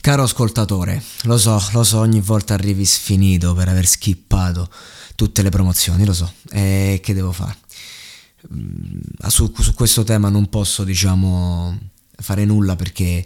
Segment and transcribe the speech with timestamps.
[0.00, 4.68] Caro ascoltatore, lo so, lo so, ogni volta arrivi sfinito per aver skippato
[5.14, 6.30] tutte le promozioni, lo so.
[6.50, 7.56] E che devo fare?
[8.52, 11.78] Mm, Su, su questo tema non posso, diciamo,
[12.16, 13.24] fare nulla perché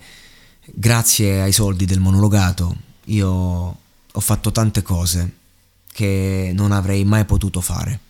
[0.67, 5.33] grazie ai soldi del monologato io ho fatto tante cose
[5.93, 8.01] che non avrei mai potuto fare.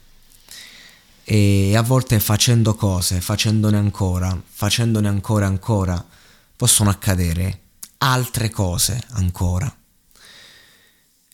[1.25, 6.05] E a volte facendo cose, facendone ancora, facendone ancora ancora,
[6.57, 7.61] possono accadere
[7.99, 9.73] altre cose ancora.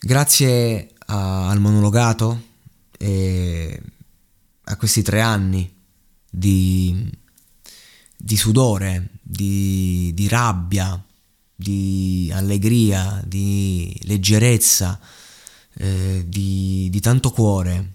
[0.00, 2.52] Grazie a- al monologato
[2.98, 3.80] e
[4.64, 5.72] a questi tre anni
[6.30, 7.10] di,
[8.16, 11.02] di sudore, di, di rabbia,
[11.54, 14.98] di allegria, di leggerezza,
[15.74, 17.91] eh, di, di tanto cuore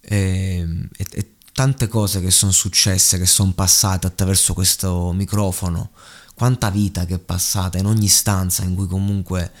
[0.00, 5.90] e, e- e tante cose che sono successe, che sono passate attraverso questo microfono,
[6.34, 9.52] quanta vita che è passata in ogni stanza in cui comunque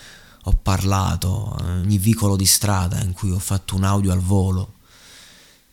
[0.44, 4.74] ho parlato, ogni vicolo di strada in cui ho fatto un audio al volo.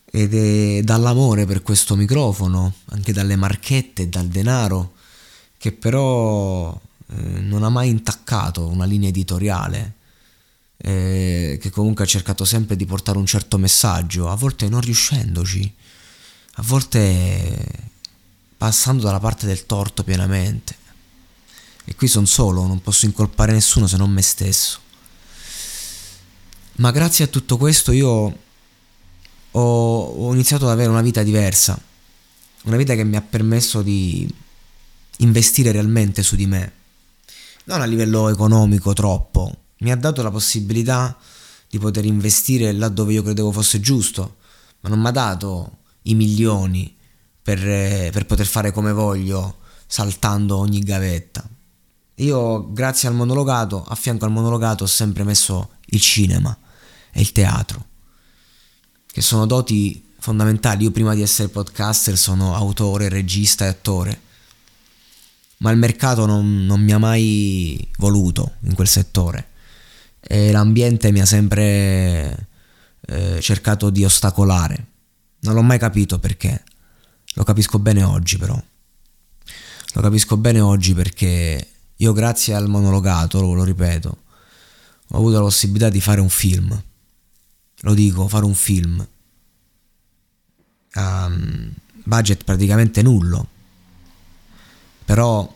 [0.06, 4.94] Ed è dall'amore per questo microfono, anche dalle marchette e dal denaro,
[5.58, 9.94] che però eh, non ha mai intaccato una linea editoriale,
[10.78, 15.76] eh, che comunque ha cercato sempre di portare un certo messaggio, a volte non riuscendoci,
[16.54, 17.88] a volte
[18.58, 20.79] passando dalla parte del torto pienamente.
[21.90, 24.78] E qui sono solo, non posso incolpare nessuno se non me stesso.
[26.74, 28.38] Ma grazie a tutto questo io
[29.50, 31.82] ho, ho iniziato ad avere una vita diversa,
[32.66, 34.32] una vita che mi ha permesso di
[35.18, 36.74] investire realmente su di me,
[37.64, 41.18] non a livello economico troppo, mi ha dato la possibilità
[41.68, 44.36] di poter investire laddove io credevo fosse giusto,
[44.82, 46.96] ma non mi ha dato i milioni
[47.42, 47.58] per,
[48.12, 51.50] per poter fare come voglio saltando ogni gavetta.
[52.20, 56.58] Io, grazie al monologato, a fianco al monologato ho sempre messo il cinema
[57.12, 57.86] e il teatro,
[59.06, 60.84] che sono doti fondamentali.
[60.84, 64.22] Io prima di essere podcaster sono autore, regista e attore,
[65.58, 69.52] ma il mercato non, non mi ha mai voluto in quel settore
[70.20, 72.48] e l'ambiente mi ha sempre
[73.08, 74.88] eh, cercato di ostacolare.
[75.42, 76.64] Non l'ho mai capito perché,
[77.36, 78.62] lo capisco bene oggi però.
[79.94, 81.66] Lo capisco bene oggi perché
[82.02, 84.18] io grazie al monologato, lo, lo ripeto,
[85.08, 86.84] ho avuto la possibilità di fare un film.
[87.82, 89.06] Lo dico, fare un film.
[90.94, 91.32] A
[92.04, 93.48] budget praticamente nullo.
[95.04, 95.56] Però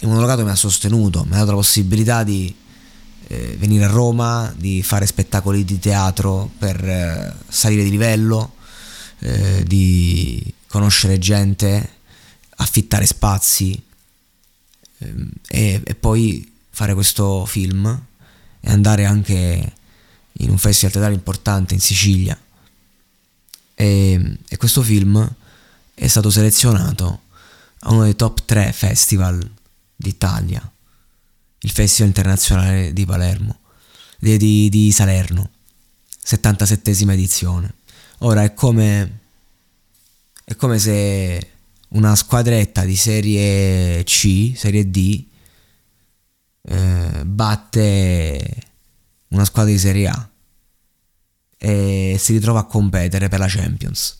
[0.00, 2.54] il monologato mi ha sostenuto, mi ha dato la possibilità di
[3.28, 8.54] eh, venire a Roma, di fare spettacoli di teatro per eh, salire di livello,
[9.20, 11.96] eh, di conoscere gente,
[12.56, 13.88] affittare spazi
[15.48, 18.06] e, e poi fare questo film
[18.60, 19.72] e andare anche
[20.32, 22.38] in un festival teatrale importante in Sicilia.
[23.74, 25.34] E, e questo film
[25.94, 27.22] è stato selezionato
[27.80, 29.50] a uno dei top 3 festival
[29.96, 30.70] d'Italia,
[31.60, 33.58] il Festival Internazionale di Palermo,
[34.18, 35.50] di, di, di Salerno,
[36.24, 37.74] 77esima edizione.
[38.18, 39.20] Ora è come,
[40.44, 41.50] è come se
[41.90, 45.24] una squadretta di serie C, serie D,
[46.62, 48.68] eh, batte
[49.28, 50.30] una squadra di serie A
[51.56, 54.18] e si ritrova a competere per la Champions.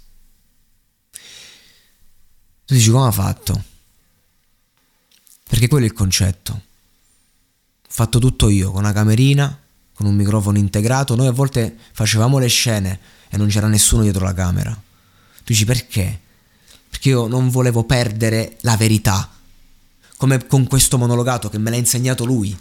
[2.65, 3.65] Tu dici come ha fatto?
[5.49, 6.53] Perché quello è il concetto.
[6.53, 9.59] Ho fatto tutto io, con una camerina,
[9.93, 11.17] con un microfono integrato.
[11.17, 14.71] Noi a volte facevamo le scene e non c'era nessuno dietro la camera.
[14.71, 16.21] Tu dici perché?
[16.91, 19.31] Perché io non volevo perdere la verità.
[20.17, 22.57] Come con questo monologato che me l'ha insegnato lui.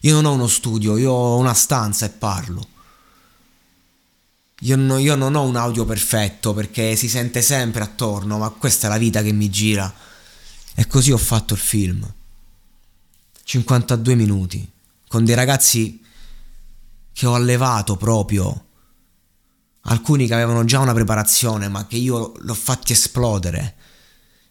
[0.00, 2.68] Io non ho uno studio, io ho una stanza e parlo.
[4.60, 8.86] Io, no, io non ho un audio perfetto perché si sente sempre attorno, ma questa
[8.86, 9.92] è la vita che mi gira.
[10.74, 12.08] E così ho fatto il film.
[13.44, 14.70] 52 minuti,
[15.08, 16.00] con dei ragazzi
[17.12, 18.66] che ho allevato proprio.
[19.82, 23.74] Alcuni che avevano già una preparazione, ma che io l'ho fatti esplodere.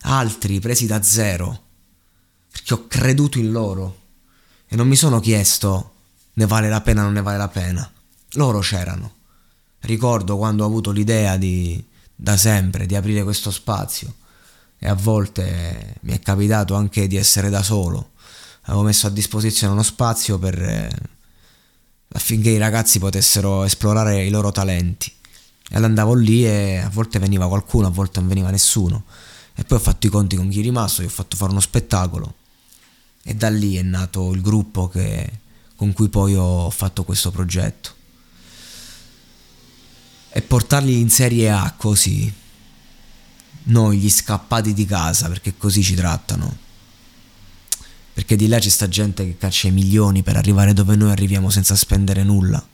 [0.01, 1.63] Altri presi da zero,
[2.51, 3.99] perché ho creduto in loro.
[4.67, 5.91] E non mi sono chiesto
[6.33, 7.91] ne vale la pena o non ne vale la pena.
[8.33, 9.15] Loro c'erano.
[9.81, 11.83] Ricordo quando ho avuto l'idea di,
[12.15, 14.13] da sempre, di aprire questo spazio
[14.77, 18.11] e a volte mi è capitato anche di essere da solo.
[18.63, 20.89] Avevo messo a disposizione uno spazio per, eh,
[22.13, 25.11] affinché i ragazzi potessero esplorare i loro talenti.
[25.73, 29.05] E andavo lì e a volte veniva qualcuno, a volte non veniva nessuno.
[29.55, 31.61] E poi ho fatto i conti con chi è rimasto, gli ho fatto fare uno
[31.61, 32.35] spettacolo.
[33.23, 35.29] E da lì è nato il gruppo che,
[35.75, 37.99] con cui poi ho fatto questo progetto
[40.33, 42.33] e portarli in Serie A così.
[43.63, 46.57] Noi gli scappati di casa, perché così ci trattano.
[48.13, 51.49] Perché di là c'è sta gente che caccia i milioni per arrivare dove noi arriviamo
[51.49, 52.65] senza spendere nulla.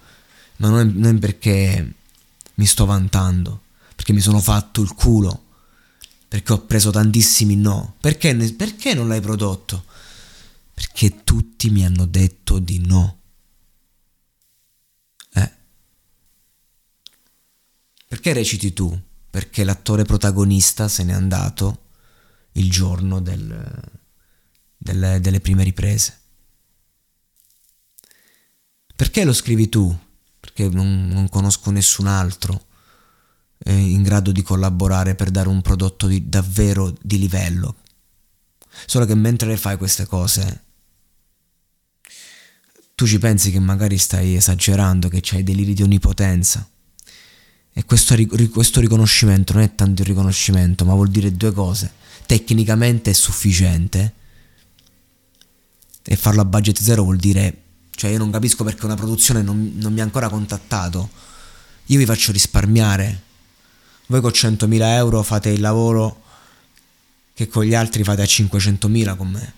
[0.57, 1.93] Ma non, non perché
[2.57, 3.63] mi sto vantando,
[3.95, 5.45] perché mi sono fatto il culo,
[6.27, 7.95] perché ho preso tantissimi no.
[7.99, 9.85] Perché, perché non l'hai prodotto?
[10.73, 13.17] Perché tutti mi hanno detto di no.
[18.07, 18.97] Perché reciti tu?
[19.29, 21.89] Perché l'attore protagonista se n'è andato
[22.53, 23.81] il giorno del,
[24.77, 26.19] delle, delle prime riprese.
[28.95, 29.95] Perché lo scrivi tu?
[30.53, 32.65] Perché non, non conosco nessun altro
[33.65, 37.75] in grado di collaborare per dare un prodotto di, davvero di livello.
[38.85, 40.63] Solo che mentre fai queste cose,
[42.95, 46.67] tu ci pensi che magari stai esagerando, che hai deliri di onnipotenza.
[47.73, 48.15] E questo,
[48.51, 51.91] questo riconoscimento non è tanto il riconoscimento, ma vuol dire due cose.
[52.25, 54.13] Tecnicamente è sufficiente.
[56.03, 57.63] E farlo a budget zero vuol dire...
[57.97, 61.09] Cioè io non capisco perché una produzione non, non mi ha ancora contattato.
[61.85, 63.23] Io vi faccio risparmiare.
[64.05, 66.21] Voi con 100.000 euro fate il lavoro
[67.33, 69.53] che con gli altri fate a 500.000 con me.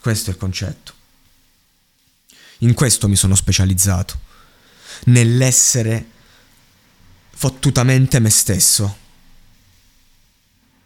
[0.00, 0.92] Questo è il concetto.
[2.58, 4.20] In questo mi sono specializzato.
[5.06, 6.10] Nell'essere
[7.30, 8.96] fottutamente me stesso,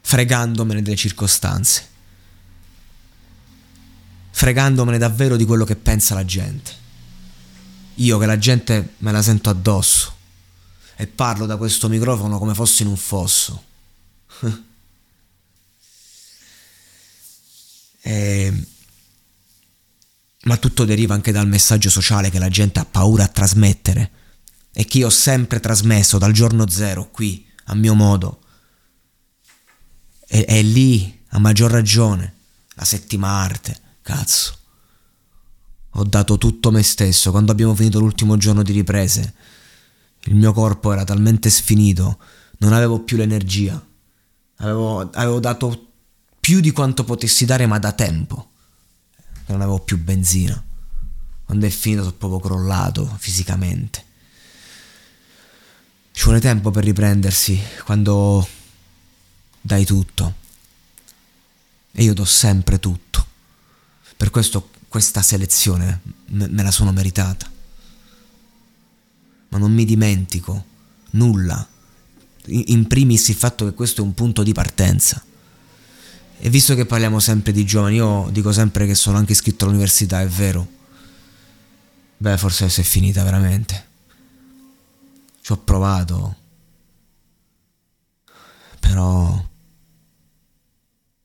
[0.01, 1.89] fregandomene delle circostanze,
[4.43, 6.73] fregandomene davvero di quello che pensa la gente.
[7.95, 10.17] Io che la gente me la sento addosso
[10.97, 13.65] e parlo da questo microfono come fossi in un fosso.
[18.03, 18.67] e...
[20.43, 24.11] Ma tutto deriva anche dal messaggio sociale che la gente ha paura a trasmettere
[24.73, 28.41] e che io ho sempre trasmesso dal giorno zero qui, a mio modo.
[30.27, 32.35] E, è lì, a maggior ragione,
[32.75, 34.57] la settima arte, cazzo.
[35.97, 39.35] Ho dato tutto me stesso quando abbiamo finito l'ultimo giorno di riprese.
[40.25, 42.19] Il mio corpo era talmente sfinito,
[42.59, 43.81] non avevo più l'energia.
[44.57, 45.89] Avevo, avevo dato
[46.39, 48.51] più di quanto potessi dare, ma da tempo.
[49.47, 50.63] Non avevo più benzina.
[51.45, 54.05] Quando è finito sono proprio crollato fisicamente.
[56.13, 58.47] Ci vuole tempo per riprendersi quando
[59.61, 60.35] dai tutto.
[61.93, 63.12] E io do sempre tutto.
[64.23, 67.51] Per questo questa selezione me, me la sono meritata.
[69.49, 70.65] Ma non mi dimentico
[71.11, 71.69] nulla.
[72.47, 75.21] In primis il fatto che questo è un punto di partenza.
[76.39, 80.21] E visto che parliamo sempre di giovani, io dico sempre che sono anche iscritto all'università,
[80.21, 80.69] è vero.
[82.19, 83.87] Beh, forse adesso è finita veramente.
[85.41, 86.37] Ci ho provato.
[88.79, 89.51] Però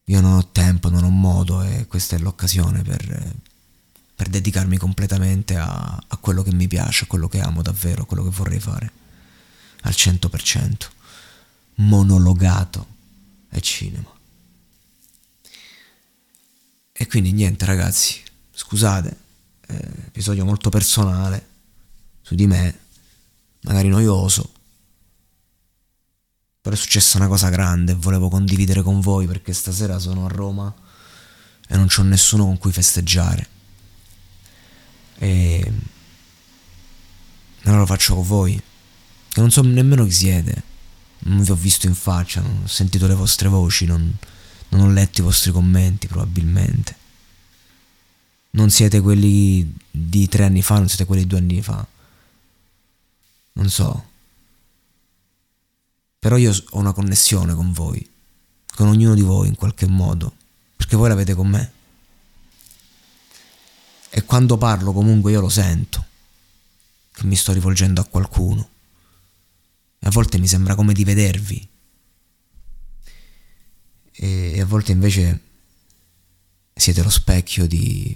[0.10, 3.36] io non ho tempo, non ho modo e questa è l'occasione per,
[4.16, 8.06] per dedicarmi completamente a, a, quello che mi piace, a quello che amo davvero, a
[8.06, 8.92] quello che vorrei fare.
[9.82, 10.76] Al 100%.
[11.76, 12.88] Monologato
[13.50, 14.12] e cinema.
[16.94, 18.22] E quindi niente ragazzi,
[18.52, 19.18] scusate,
[19.68, 19.76] eh,
[20.08, 21.48] episodio molto personale
[22.22, 22.80] su di me
[23.62, 24.54] magari noioso,
[26.68, 30.28] Però è successa una cosa grande e volevo condividere con voi perché stasera sono a
[30.28, 30.74] Roma
[31.66, 33.48] e non c'ho nessuno con cui festeggiare.
[35.18, 35.72] E
[37.64, 38.62] allora lo faccio con voi,
[39.30, 40.64] che non so nemmeno chi siete,
[41.20, 44.14] non vi ho visto in faccia, non ho sentito le vostre voci, non,
[44.68, 46.98] non ho letto i vostri commenti probabilmente.
[48.50, 51.88] Non siete quelli di tre anni fa, non siete quelli di due anni fa.
[53.54, 54.16] Non so.
[56.28, 58.06] Però io ho una connessione con voi,
[58.76, 60.36] con ognuno di voi in qualche modo,
[60.76, 61.72] perché voi l'avete con me.
[64.10, 66.06] E quando parlo comunque io lo sento,
[67.14, 68.70] che mi sto rivolgendo a qualcuno.
[70.00, 71.70] E a volte mi sembra come di vedervi.
[74.12, 75.42] E a volte invece
[76.74, 78.14] siete lo specchio di,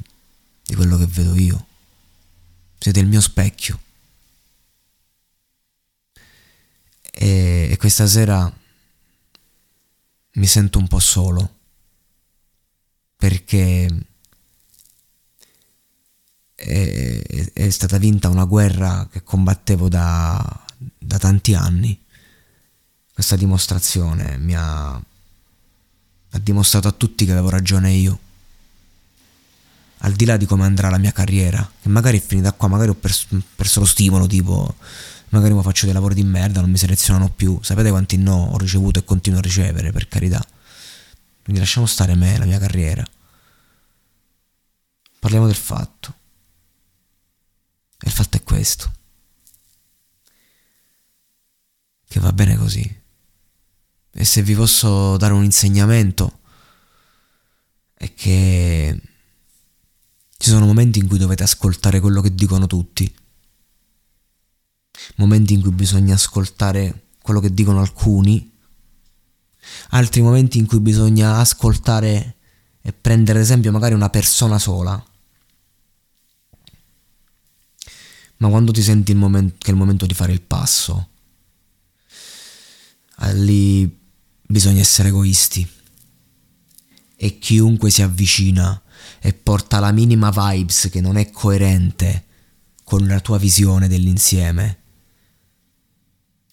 [0.65, 1.65] di quello che vedo io.
[2.77, 3.79] Siete il mio specchio.
[7.11, 8.51] E, e questa sera
[10.33, 11.59] mi sento un po' solo
[13.21, 13.87] perché
[16.55, 20.65] è, è, stata vinta una guerra che combattevo da,
[20.97, 21.99] da tanti anni.
[23.13, 28.19] Questa dimostrazione mi ha, ha dimostrato a tutti che avevo ragione io.
[30.03, 32.89] Al di là di come andrà la mia carriera, che magari è finita qua, magari
[32.89, 34.75] ho perso, perso lo stimolo, tipo
[35.31, 37.59] magari mi faccio dei lavori di merda, non mi selezionano più.
[37.61, 40.43] Sapete quanti no ho ricevuto e continuo a ricevere, per carità.
[41.43, 43.05] Quindi lasciamo stare me, la mia carriera.
[45.19, 46.15] Parliamo del fatto.
[47.97, 48.91] E il fatto è questo.
[52.07, 52.99] Che va bene così.
[54.13, 56.39] E se vi posso dare un insegnamento
[57.93, 58.99] è che
[60.37, 63.13] ci sono momenti in cui dovete ascoltare quello che dicono tutti.
[65.15, 68.51] Momenti in cui bisogna ascoltare quello che dicono alcuni.
[69.89, 72.35] Altri momenti in cui bisogna ascoltare
[72.81, 75.03] e prendere ad esempio magari una persona sola
[78.41, 81.09] ma quando ti senti il momento, che è il momento di fare il passo,
[83.33, 83.99] lì
[84.41, 85.67] bisogna essere egoisti.
[87.15, 88.81] E chiunque si avvicina
[89.19, 92.25] e porta la minima vibes che non è coerente
[92.83, 94.80] con la tua visione dell'insieme,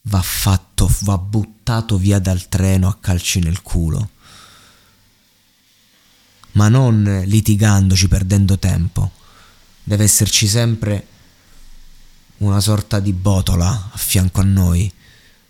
[0.08, 4.10] va fatto, va buttato via dal treno a calci nel culo.
[6.52, 9.12] Ma non litigandoci, perdendo tempo.
[9.84, 11.06] Deve esserci sempre
[12.38, 14.90] una sorta di botola a fianco a noi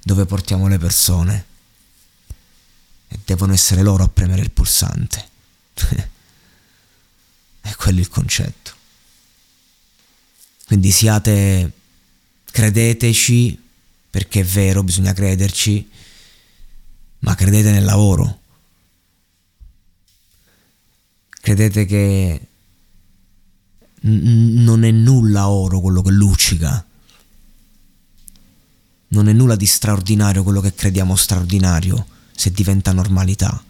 [0.03, 1.47] dove portiamo le persone
[3.09, 5.29] e devono essere loro a premere il pulsante.
[7.61, 8.73] è quello il concetto.
[10.67, 11.73] Quindi siate,
[12.51, 13.68] credeteci,
[14.19, 15.89] perché è vero, bisogna crederci,
[17.21, 18.41] ma credete nel lavoro.
[21.41, 22.49] Credete che
[24.01, 26.85] n- non è nulla oro quello che luccica.
[29.11, 33.63] Non è nulla di straordinario quello che crediamo straordinario se diventa normalità.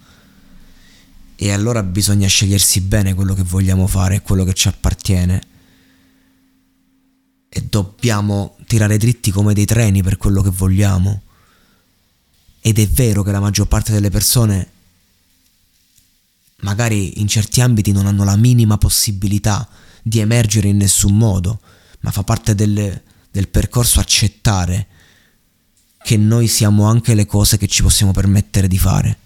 [1.37, 5.43] E allora bisogna scegliersi bene quello che vogliamo fare e quello che ci appartiene.
[7.49, 11.23] E dobbiamo tirare dritti come dei treni per quello che vogliamo.
[12.61, 14.73] Ed è vero che la maggior parte delle persone
[16.61, 19.69] magari in certi ambiti non hanno la minima possibilità
[20.03, 21.61] di emergere in nessun modo,
[22.01, 24.87] ma fa parte del, del percorso accettare
[26.03, 29.19] che noi siamo anche le cose che ci possiamo permettere di fare.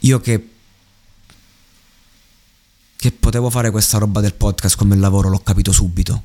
[0.00, 0.48] Io che,
[2.98, 6.22] che potevo fare questa roba del podcast come lavoro l'ho capito subito.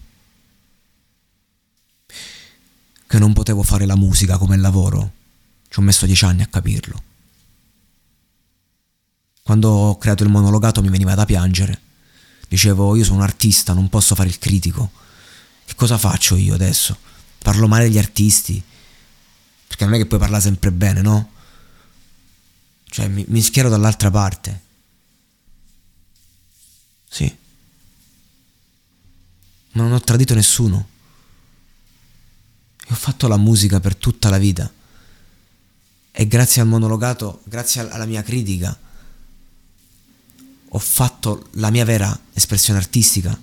[3.06, 5.12] Che non potevo fare la musica come lavoro.
[5.70, 7.03] Ci ho messo dieci anni a capirlo.
[9.44, 11.80] Quando ho creato il monologato mi veniva da piangere.
[12.48, 14.89] Dicevo, io sono un artista, non posso fare il critico.
[15.65, 16.98] Che cosa faccio io adesso?
[17.38, 18.60] Parlo male degli artisti?
[19.68, 21.34] Perché non è che puoi parlare sempre bene, no?
[22.86, 24.62] Cioè, mi, mi schiero dall'altra parte.
[27.13, 27.32] Sì.
[29.74, 30.88] Ma non ho tradito nessuno.
[32.88, 34.72] E ho fatto la musica per tutta la vita.
[36.12, 38.75] E grazie al monologato, grazie alla mia critica,
[40.70, 43.39] ho fatto la mia vera espressione artistica,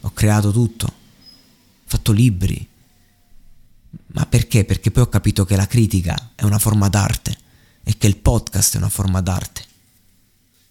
[0.00, 2.68] ho creato tutto, ho fatto libri.
[4.08, 4.66] Ma perché?
[4.66, 7.38] Perché poi ho capito che la critica è una forma d'arte
[7.84, 9.64] e che il podcast è una forma d'arte.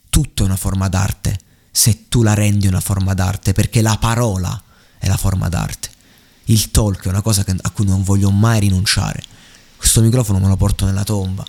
[0.07, 4.61] Tutto è una forma d'arte se tu la rendi una forma d'arte, perché la parola
[4.97, 5.89] è la forma d'arte.
[6.45, 9.23] Il talk è una cosa a cui non voglio mai rinunciare.
[9.77, 11.45] Questo microfono me lo porto nella tomba.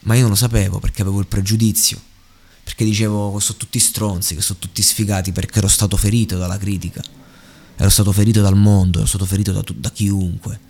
[0.00, 2.00] Ma io non lo sapevo perché avevo il pregiudizio.
[2.64, 6.58] Perché dicevo che sono tutti stronzi, che sono tutti sfigati perché ero stato ferito dalla
[6.58, 7.02] critica.
[7.76, 10.60] Ero stato ferito dal mondo, ero stato ferito da, da chiunque.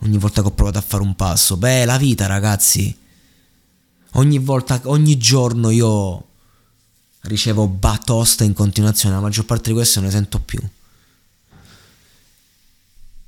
[0.00, 1.56] Ogni volta che ho provato a fare un passo.
[1.56, 2.96] Beh, la vita, ragazzi.
[4.12, 6.26] Ogni volta, ogni giorno io
[7.22, 10.60] ricevo batosta in continuazione, la maggior parte di queste non ne sento più.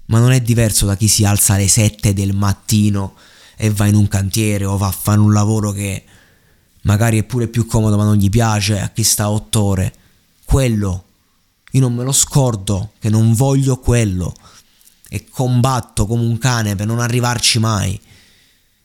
[0.06, 3.14] Ma non è diverso da chi si alza alle 7 del mattino
[3.56, 6.04] e va in un cantiere o va a fare un lavoro che
[6.82, 9.94] magari è pure più comodo ma non gli piace, a chi sta 8 ore.
[10.44, 11.04] Quello,
[11.72, 14.34] io non me lo scordo, che non voglio quello
[15.08, 18.00] e combatto come un cane per non arrivarci mai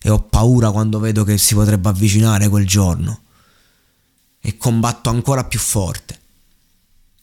[0.06, 3.24] e ho paura quando vedo che si potrebbe avvicinare quel giorno
[4.40, 6.20] e combatto ancora più forte.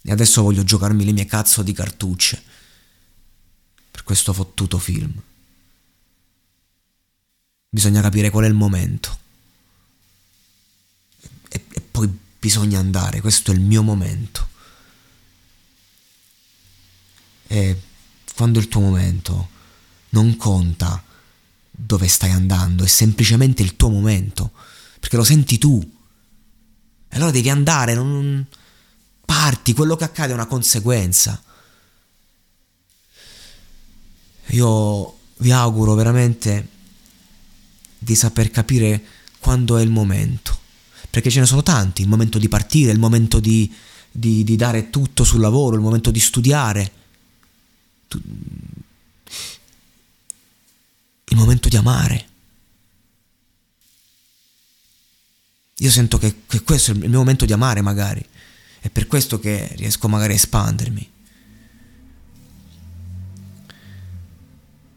[0.03, 2.43] E adesso voglio giocarmi le mie cazzo di cartucce
[3.89, 5.13] per questo fottuto film.
[7.69, 9.17] Bisogna capire qual è il momento.
[11.51, 12.11] E, e poi
[12.41, 14.49] bisogna andare, questo è il mio momento.
[17.47, 17.81] E
[18.35, 19.49] quando è il tuo momento
[20.09, 21.11] non conta
[21.75, 24.53] dove stai andando, è semplicemente il tuo momento,
[25.01, 25.81] perché lo senti tu.
[27.09, 28.47] E allora devi andare, non...
[29.25, 31.43] parti, quello che accade è una conseguenza.
[34.49, 36.69] Io vi auguro veramente
[37.99, 39.03] di saper capire
[39.39, 40.59] quando è il momento,
[41.11, 43.73] perché ce ne sono tanti, il momento di partire, il momento di,
[44.11, 46.93] di, di dare tutto sul lavoro, il momento di studiare,
[51.33, 52.27] il momento di amare.
[55.77, 58.25] Io sento che, che questo è il mio momento di amare magari.
[58.81, 61.11] È per questo che riesco magari a espandermi.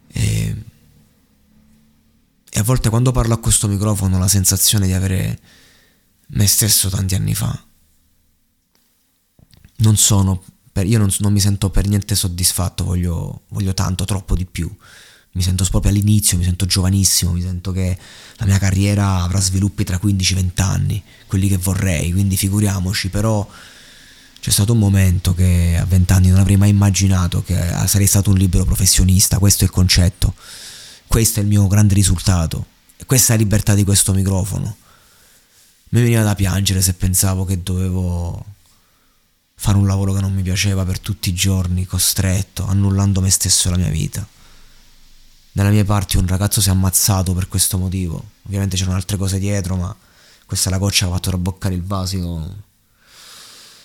[0.08, 0.64] E,
[2.50, 5.40] e a volte quando parlo a questo microfono ho la sensazione di avere
[6.28, 7.64] me stesso tanti anni fa.
[9.78, 14.34] Non sono, per, io non, non, mi sento per niente soddisfatto, voglio, voglio tanto, troppo
[14.34, 14.74] di più
[15.36, 17.96] mi sento proprio all'inizio, mi sento giovanissimo, mi sento che
[18.36, 23.10] la mia carriera avrà sviluppi tra 15 e 20 anni, quelli che vorrei, quindi figuriamoci,
[23.10, 23.46] però
[24.40, 27.54] c'è stato un momento che a 20 anni non avrei mai immaginato che
[27.86, 30.34] sarei stato un libero professionista, questo è il concetto,
[31.06, 32.64] questo è il mio grande risultato,
[33.04, 34.74] questa è la libertà di questo microfono.
[35.90, 38.42] Mi veniva da piangere se pensavo che dovevo
[39.54, 43.68] fare un lavoro che non mi piaceva per tutti i giorni, costretto, annullando me stesso
[43.68, 44.26] e la mia vita.
[45.56, 48.22] Dalle mie parti un ragazzo si è ammazzato per questo motivo.
[48.42, 49.96] Ovviamente c'erano altre cose dietro, ma
[50.44, 52.16] questa è la goccia che ha fatto rabboccare il vaso.
[52.18, 52.62] Io,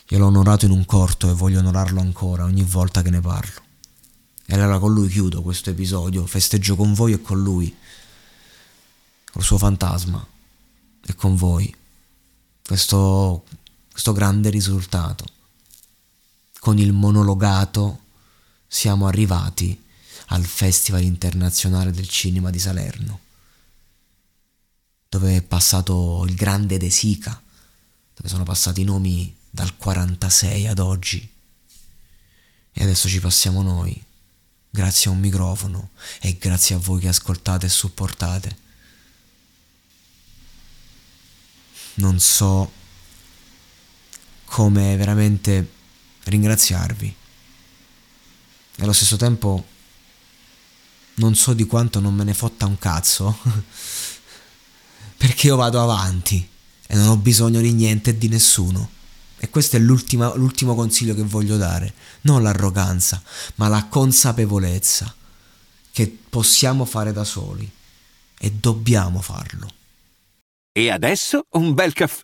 [0.10, 3.62] io l'ho onorato in un corto e voglio onorarlo ancora ogni volta che ne parlo.
[4.48, 7.74] E allora con lui chiudo questo episodio, festeggio con voi e con lui,
[9.32, 10.28] col suo fantasma
[11.08, 11.74] e con voi,
[12.66, 13.46] questo,
[13.90, 15.24] questo grande risultato.
[16.60, 18.00] Con il monologato
[18.68, 19.82] siamo arrivati
[20.32, 23.20] al Festival internazionale del cinema di Salerno,
[25.10, 27.42] dove è passato il grande De Sica,
[28.16, 31.30] dove sono passati i nomi dal 46 ad oggi.
[32.74, 34.02] E adesso ci passiamo noi,
[34.70, 35.90] grazie a un microfono
[36.22, 38.58] e grazie a voi che ascoltate e supportate.
[41.96, 42.72] Non so
[44.46, 45.74] come veramente
[46.24, 47.16] ringraziarvi.
[48.78, 49.71] E allo stesso tempo
[51.22, 53.38] non so di quanto non me ne fotta un cazzo.
[55.18, 56.50] Perché io vado avanti
[56.88, 58.90] e non ho bisogno di niente e di nessuno.
[59.38, 61.94] E questo è l'ultimo consiglio che voglio dare.
[62.22, 63.22] Non l'arroganza,
[63.56, 65.14] ma la consapevolezza
[65.92, 67.70] che possiamo fare da soli.
[68.40, 69.68] E dobbiamo farlo.
[70.72, 72.24] E adesso un bel caffè